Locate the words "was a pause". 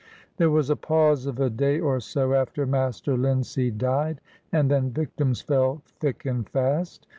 0.49-1.27